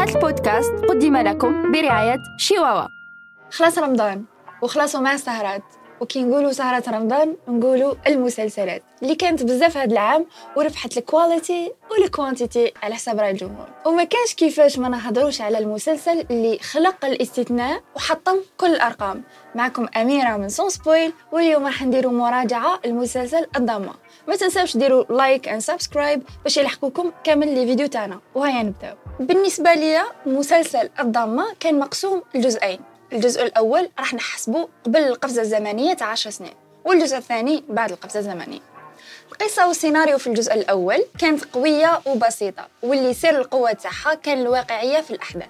هذا 0.00 0.14
البودكاست 0.14 0.72
قدم 0.72 1.16
لكم 1.16 1.72
برعاية 1.72 2.22
شيواوا 2.36 2.88
خلاص 3.50 3.78
رمضان 3.78 4.24
وخلاصوا 4.62 5.00
مع 5.00 5.12
السهرات 5.12 5.62
وكي 6.00 6.22
نقولوا 6.22 6.52
سهرة 6.52 6.90
رمضان 6.90 7.36
نقولوا 7.48 7.94
المسلسلات. 8.06 8.82
اللي 9.02 9.14
كانت 9.14 9.42
بزاف 9.42 9.76
هذا 9.76 9.92
العام 9.92 10.26
وربحت 10.56 10.98
ال 10.98 11.07
quality 11.07 11.72
وال 11.90 12.06
quantity 12.06 12.72
على 12.82 12.94
حساب 12.94 13.18
راي 13.18 13.30
الجمهور. 13.30 13.68
وما 13.86 14.04
كانش 14.04 14.34
كيفاش 14.34 14.78
ما 14.78 14.88
نهضروش 14.88 15.40
على 15.40 15.58
المسلسل 15.58 16.24
اللي 16.30 16.58
خلق 16.58 17.04
الاستثناء 17.04 17.82
وحطم 17.96 18.36
كل 18.56 18.66
الأرقام. 18.66 19.22
معكم 19.54 19.86
أميرة 19.96 20.36
من 20.36 20.48
Sans 20.48 20.68
Spoil 20.68 21.12
واليوم 21.32 21.66
راح 21.66 21.82
نديروا 21.82 22.12
مراجعة 22.12 22.80
المسلسل 22.84 23.46
الضامة. 23.56 23.92
ما 24.28 24.36
تنساوش 24.36 24.76
ديروا 24.76 25.04
like 25.04 25.48
and 25.48 25.60
subscribe 25.60 26.22
باش 26.44 26.56
يلحقوكم 26.56 27.12
كامل 27.24 27.54
les 27.54 27.66
vidéos 27.66 27.86
تاعنا. 27.86 28.20
وهيا 28.34 28.62
نبداو. 28.62 28.94
بالنسبة 29.20 29.74
ليا 29.74 30.04
مسلسل 30.26 30.90
الضامة 31.00 31.46
كان 31.60 31.78
مقسوم 31.78 32.22
لجزئين. 32.34 32.89
الجزء 33.12 33.42
الأول 33.42 33.90
راح 33.98 34.14
نحسبه 34.14 34.68
قبل 34.84 35.00
القفزة 35.00 35.42
الزمنية 35.42 35.94
تاع 35.94 36.06
10 36.06 36.30
سنين 36.30 36.54
والجزء 36.84 37.16
الثاني 37.16 37.64
بعد 37.68 37.92
القفزة 37.92 38.20
الزمنية. 38.20 38.60
القصة 39.32 39.68
والسيناريو 39.68 40.18
في 40.18 40.26
الجزء 40.26 40.54
الأول 40.54 41.04
كانت 41.18 41.44
قوية 41.44 42.00
وبسيطة 42.06 42.68
واللي 42.82 43.14
سر 43.14 43.38
القوة 43.40 43.72
تاعها 43.72 44.14
كان 44.14 44.38
الواقعية 44.40 45.00
في 45.00 45.10
الأحداث. 45.10 45.48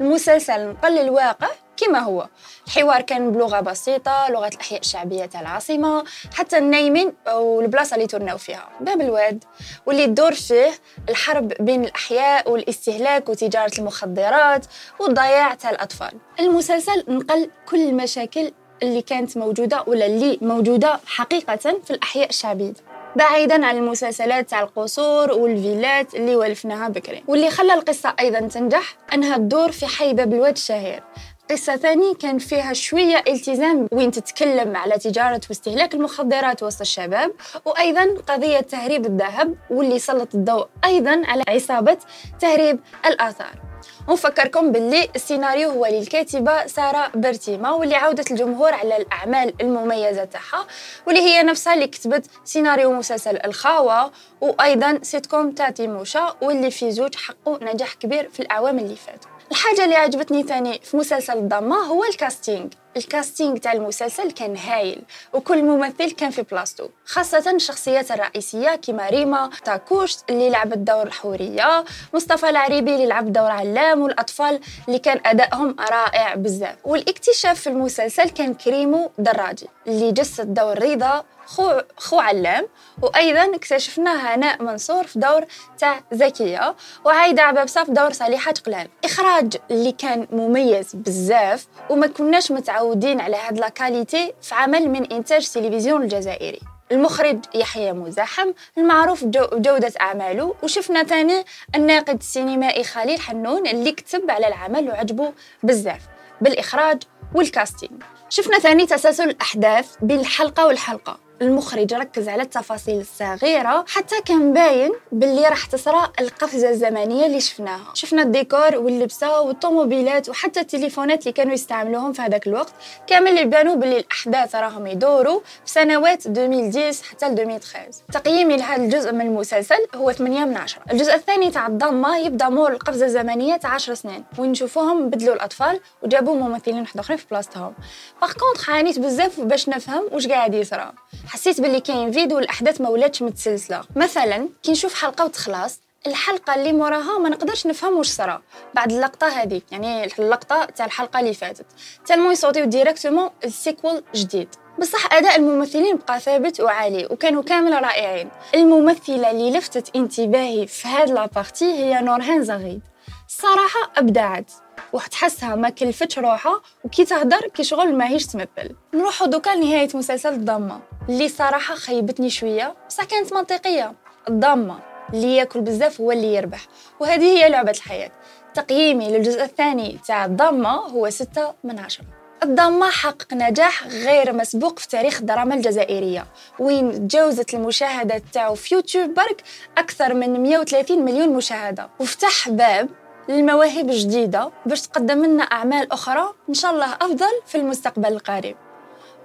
المسلسل 0.00 0.68
نقل 0.68 0.98
الواقع 0.98 1.48
كما 1.76 1.98
هو. 1.98 2.28
الحوار 2.66 3.00
كان 3.00 3.32
بلغة 3.32 3.60
بسيطة 3.60 4.26
لغة 4.30 4.48
الأحياء 4.48 4.80
الشعبية 4.80 5.24
تاع 5.24 5.40
العاصمة 5.40 6.04
حتى 6.34 6.58
النايمين 6.58 7.12
والبلاصه 7.34 7.94
اللي 7.94 8.06
تورناو 8.06 8.38
فيها 8.38 8.68
باب 8.80 9.00
الواد. 9.00 9.44
واللي 9.86 10.06
تدور 10.06 10.32
فيه 10.32 10.70
الحرب 11.08 11.48
بين 11.60 11.84
الأحياء 11.84 12.50
والاستهلاك 12.50 13.28
وتجارة 13.28 13.72
المخدرات 13.78 14.66
والضياع 15.00 15.54
تاع 15.54 15.70
الأطفال. 15.70 16.12
المسلسل 16.40 17.04
نقل 17.08 17.50
كل 17.68 17.88
المشاكل 17.88 18.52
اللي 18.82 19.02
كانت 19.02 19.36
موجودة 19.36 19.84
ولا 19.86 20.06
اللي 20.06 20.38
موجودة 20.42 21.00
حقيقة 21.06 21.56
في 21.56 21.90
الأحياء 21.90 22.28
الشعبية. 22.28 22.72
بعيدا 23.16 23.66
عن 23.66 23.76
المسلسلات 23.76 24.50
تاع 24.50 24.60
القصور 24.60 25.32
والفيلات 25.32 26.14
اللي 26.14 26.36
ولفناها 26.36 26.88
بكري. 26.88 27.24
واللي 27.28 27.50
خلى 27.50 27.74
القصة 27.74 28.14
أيضا 28.20 28.40
تنجح 28.40 28.96
أنها 29.14 29.36
تدور 29.36 29.72
في 29.72 29.86
حي 29.86 30.14
باب 30.14 30.32
الواد 30.32 30.52
الشهير. 30.52 31.02
قصة 31.50 31.76
ثاني 31.76 32.14
كان 32.14 32.38
فيها 32.38 32.72
شوية 32.72 33.24
التزام 33.28 33.88
وين 33.92 34.10
تتكلم 34.10 34.76
على 34.76 34.98
تجارة 34.98 35.40
واستهلاك 35.48 35.94
المخدرات 35.94 36.62
وسط 36.62 36.80
الشباب 36.80 37.32
وأيضا 37.64 38.16
قضية 38.28 38.60
تهريب 38.60 39.06
الذهب 39.06 39.54
واللي 39.70 39.98
سلط 39.98 40.34
الضوء 40.34 40.66
أيضا 40.84 41.22
على 41.24 41.42
عصابة 41.48 41.96
تهريب 42.40 42.80
الآثار. 43.06 43.71
ونفكركم 44.08 44.72
باللي 44.72 45.08
السيناريو 45.16 45.70
هو 45.70 45.86
للكاتبة 45.86 46.66
سارة 46.66 47.10
برتيما 47.14 47.70
واللي 47.70 47.94
عودت 47.94 48.30
الجمهور 48.30 48.72
على 48.74 48.96
الأعمال 48.96 49.54
المميزة 49.60 50.24
تاعها 50.24 50.66
واللي 51.06 51.20
هي 51.20 51.42
نفسها 51.42 51.74
اللي 51.74 51.86
كتبت 51.86 52.26
سيناريو 52.44 52.92
مسلسل 52.92 53.38
الخاوة 53.44 54.10
وأيضا 54.40 54.98
سيتكوم 55.02 55.50
تاع 55.50 55.70
تيموشا 55.70 56.34
واللي 56.42 56.70
في 56.70 56.90
زوج 56.90 57.14
حققوا 57.14 57.58
نجاح 57.62 57.94
كبير 57.94 58.28
في 58.32 58.40
الأعوام 58.40 58.78
اللي 58.78 58.96
فاتوا. 58.96 59.30
الحاجة 59.50 59.84
اللي 59.84 59.96
عجبتني 59.96 60.42
ثاني 60.42 60.80
في 60.82 60.96
مسلسل 60.96 61.38
الضامة 61.38 61.76
هو 61.76 62.04
ال 62.04 62.12
casting 62.12 62.72
ال 62.96 63.04
casting 63.04 63.58
تاع 63.58 63.72
المسلسل 63.72 64.30
كان 64.30 64.56
هايل 64.56 65.02
وكل 65.32 65.62
ممثل 65.62 66.10
كان 66.10 66.30
في 66.30 66.42
بلاصتو 66.42 66.88
خاصة 67.04 67.50
الشخصيات 67.50 68.10
الرئيسية 68.10 68.74
كيما 68.76 69.08
ريما 69.08 69.50
تاكوشت 69.64 70.24
اللي 70.30 70.50
لعبت 70.50 70.78
دور 70.78 71.02
الحورية 71.02 71.84
مصطفى 72.14 72.50
العريبي 72.50 72.94
اللي 72.94 73.06
لعب 73.06 73.32
دور 73.32 73.50
علام 73.50 74.02
والأطفال 74.02 74.60
اللي 74.88 74.98
كان 74.98 75.20
أدائهم 75.26 75.76
رائع 75.80 76.34
بزاف. 76.34 76.76
والاكتشاف 76.84 77.60
في 77.60 77.66
المسلسل 77.66 78.30
كان 78.30 78.54
كريمو 78.54 79.10
دراجي 79.18 79.66
اللي 79.86 80.12
جسد 80.12 80.54
دور 80.54 80.82
رضا 80.82 81.24
خو, 81.56 81.80
خو 81.96 82.18
علام. 82.18 82.68
وأيضا 83.02 83.54
اكتشفنا 83.56 84.34
هناء 84.34 84.62
منصور 84.62 85.06
في 85.06 85.18
دور 85.18 85.44
تاع 85.78 86.00
زكيه 86.12 86.76
وعايده 87.04 87.42
عبابسه 87.42 87.84
في 87.84 87.92
دور 87.92 88.12
صالحة 88.12 88.54
قلال. 88.66 88.88
إخراج 89.04 89.56
اللي 89.70 89.92
كان 89.92 90.26
مميز 90.32 90.94
بزاف 90.94 91.66
وما 91.90 92.06
كناش 92.06 92.52
متعودين 92.52 93.20
على 93.20 93.36
هاد 93.36 93.58
la 93.58 93.75
qualité 93.75 94.34
في 94.42 94.54
عمل 94.54 94.88
من 94.88 95.12
إنتاج 95.12 95.50
تلفزيون 95.50 96.02
الجزائري. 96.02 96.60
المخرج 96.92 97.38
يحيى 97.54 97.92
مزاحم 97.92 98.52
المعروف 98.78 99.24
بجودة 99.24 99.92
أعماله. 100.00 100.54
وشفنا 100.62 101.04
ثاني 101.04 101.44
الناقد 101.74 102.18
السينمائي 102.18 102.84
خليل 102.84 103.20
حنون 103.20 103.66
اللي 103.66 103.92
كتب 103.92 104.30
على 104.30 104.48
العمل 104.48 104.88
وعجبه 104.88 105.32
بزاف. 105.62 106.00
بالإخراج 106.40 107.02
وال 107.34 107.49
casting 107.49 108.02
شفنا 108.28 108.58
ثاني 108.58 108.86
تسلسل 108.86 109.30
الأحداث 109.30 109.96
بين 110.02 110.20
الحلقة 110.20 110.66
والحلقة. 110.66 111.18
المخرج 111.42 111.94
ركز 111.94 112.28
على 112.28 112.42
التفاصيل 112.42 113.00
الصغيرة 113.00 113.84
حتى 113.88 114.20
كان 114.24 114.52
باين 114.52 114.92
باللي 115.12 115.48
راح 115.48 115.66
تصرى 115.66 116.12
القفزة 116.20 116.70
الزمنية 116.70 117.26
اللي 117.26 117.40
شفناها. 117.40 117.94
شفنا 117.94 118.22
الديكور 118.22 118.76
واللبسة 118.76 119.40
والطوموبيلات 119.40 120.28
وحتى 120.28 120.60
التليفونات 120.60 121.20
اللي 121.20 121.32
كانوا 121.32 121.54
يستعملوهم 121.54 122.12
في 122.12 122.22
هذاك 122.22 122.46
الوقت. 122.46 122.72
كامل 123.06 123.28
اللي 123.28 123.44
بانوا 123.44 123.74
باللي 123.74 123.98
الأحداث 123.98 124.54
راهم 124.54 124.86
يدوروا 124.86 125.40
في 125.64 125.70
سنوات 125.70 126.26
2010 126.26 127.08
حتى 127.10 127.26
2013 127.26 127.90
تقييمي 128.12 128.56
لهذا 128.56 128.82
الجزء 128.82 129.12
من 129.12 129.20
المسلسل 129.20 129.86
هو 129.94 130.12
8 130.12 130.44
من 130.44 130.56
10 130.56 130.82
الجزء 130.90 131.14
الثاني 131.14 131.50
تاع 131.50 131.66
الضمة 131.66 132.18
يبدأ 132.18 132.48
مور 132.48 132.72
القفزة 132.72 133.06
الزمنية 133.06 133.56
تاع 133.56 133.70
10 133.74 133.94
سنين. 133.94 134.24
وين 134.38 134.50
نشوفوهم 134.50 135.10
بدلوا 135.10 135.34
الأطفال 135.34 135.80
وجابوا 136.02 136.34
ممثلين 136.34 136.78
واحد 136.78 137.16
في 137.16 137.24
بلاصتهم 137.30 137.74
باغ 138.20 138.32
كونطخ 138.32 138.70
عانيت 138.70 138.98
بزاف 138.98 139.40
باش 139.40 139.68
نفهم 139.68 140.08
واش 140.12 140.26
قاعد 140.26 140.54
يصرى. 140.54 140.92
حسيت 141.32 141.60
باللي 141.60 141.80
كاين 141.80 142.12
فيديو 142.12 142.38
الأحداث 142.38 142.80
ما 142.80 142.88
ولاتش 142.88 143.22
متسلسلة. 143.22 143.82
مثلا 143.96 144.48
كي 144.62 144.72
نشوف 144.72 144.94
حلقة 144.94 145.24
وتخلص 145.24 145.80
الحلقة 146.06 146.54
اللي 146.54 146.72
موراها 146.72 147.18
ما 147.18 147.28
نقدرش 147.28 147.66
نفهم 147.66 147.96
واش 147.96 148.06
صرا. 148.06 148.42
بعد 148.74 148.92
اللقطة 148.92 149.28
هذيك 149.28 149.64
يعني 149.72 150.04
اللقطة 150.18 150.64
تاع 150.64 150.86
الحلقة 150.86 151.20
اللي 151.20 151.34
فاتت. 151.34 151.66
tellement 152.06 152.30
يصوتيو 152.30 152.64
directement 152.64 153.30
ال 153.44 153.52
siècle 153.52 154.02
جديد. 154.14 154.48
بصح 154.78 155.14
أداء 155.14 155.36
الممثلين 155.36 155.96
بقى 155.96 156.20
ثابت 156.20 156.60
وعالي 156.60 157.06
وكانوا 157.10 157.42
كامل 157.42 157.72
رائعين. 157.82 158.30
الممثلة 158.54 159.30
اللي 159.30 159.50
لفتت 159.58 159.96
انتباهي 159.96 160.66
في 160.66 160.88
هاد 160.88 161.10
la 161.10 161.25
partie 161.25 161.72
هي 161.72 162.00
نورهان 162.00 162.44
زغيد. 162.44 162.80
الصراحه 163.28 163.92
أبدعت. 163.96 164.50
وتحسها 164.92 165.54
ما 165.54 165.68
كلفتش 165.70 166.18
روحها 166.18 166.60
وكي 166.84 167.04
تهدر 167.04 167.48
كي 167.54 167.64
شغل 167.64 167.94
ماهيش 167.94 168.26
تمثل 168.26 168.76
نروحو 168.94 169.26
دوكا 169.26 169.50
لنهاية 169.50 169.88
مسلسل 169.94 170.32
الدامة 170.32 170.80
اللي 171.08 171.28
صراحة 171.28 171.74
خيبتني 171.74 172.30
شوية 172.30 172.74
بصح 172.88 173.04
كانت 173.04 173.32
منطقية. 173.32 173.94
الضمة 174.28 174.78
اللي 175.14 175.36
ياكل 175.36 175.60
بزاف 175.60 176.00
هو 176.00 176.12
اللي 176.12 176.34
يربح. 176.34 176.66
وهذه 177.00 177.24
هي 177.24 177.48
لعبة 177.48 177.70
الحياة. 177.70 178.10
تقييمي 178.54 179.08
للجزء 179.08 179.42
الثاني 179.44 179.98
تاع 180.06 180.24
الضمة 180.24 180.70
هو 180.70 181.10
ستة 181.10 181.54
من 181.64 181.78
عشرة. 181.78 182.04
الضمة 182.42 182.90
حقق 182.90 183.34
نجاح 183.34 183.86
غير 183.86 184.32
مسبوق 184.32 184.78
في 184.78 184.88
تاريخ 184.88 185.20
الدراما 185.20 185.54
الجزائرية. 185.54 186.26
وين 186.58 187.08
تجاوزت 187.08 187.54
المشاهدات 187.54 188.22
تاعو 188.32 188.54
في 188.54 188.74
يوتيوب 188.74 189.14
برك 189.14 189.42
أكثر 189.78 190.14
من 190.14 190.42
130 190.42 191.04
مليون 191.04 191.28
مشاهدة. 191.28 191.90
وفتح 192.00 192.48
باب 192.48 192.88
للمواهب 193.28 193.86
جديدة 193.90 194.50
باش 194.66 194.80
تقدم 194.80 195.24
لنا 195.24 195.42
أعمال 195.42 195.92
أخرى 195.92 196.34
إن 196.48 196.54
شاء 196.54 196.70
الله 196.72 196.94
أفضل 196.94 197.32
في 197.46 197.54
المستقبل 197.54 198.12
القريب. 198.12 198.56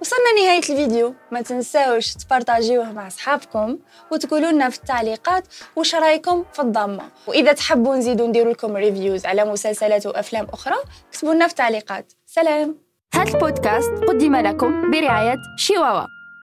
وصلنا 0.00 0.32
نهاية 0.42 0.58
الفيديو. 0.58 1.14
ما 1.30 1.42
تنساوش 1.42 2.14
تبارطاجيوه 2.14 2.92
مع 2.92 3.06
أصحابكم 3.06 3.78
وتقولوا 4.12 4.50
لنا 4.50 4.68
في 4.68 4.78
التعليقات 4.78 5.44
وش 5.76 5.94
رأيكم 5.94 6.44
في 6.52 6.62
الضمة. 6.62 7.08
وإذا 7.26 7.52
تحبوا 7.52 7.96
نزيدو 7.96 8.26
نديرو 8.26 8.50
لكم 8.50 8.76
ريفيوز 8.76 9.26
على 9.26 9.44
مسلسلات 9.44 10.06
وأفلام 10.06 10.46
أخرى 10.52 10.76
اكتبوا 11.12 11.34
لنا 11.34 11.46
في 11.46 11.52
التعليقات. 11.52 12.12
سلام! 12.26 12.76
هذا 13.14 13.34
البودكاست 13.34 13.90
قدم 14.08 14.36
لكم 14.36 14.90
برعاية 14.90 15.36
شيواوا. 15.56 16.17